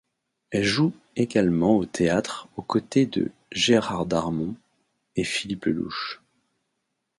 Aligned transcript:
Elle 0.49 0.63
joue 0.63 0.93
également 1.15 1.77
au 1.77 1.85
théâtre 1.85 2.49
aux 2.57 2.63
côtés 2.63 3.05
de 3.05 3.29
Gérard 3.51 4.07
Darmon 4.07 4.55
et 5.15 5.23
Philippe 5.23 5.65
Lellouche. 5.65 6.23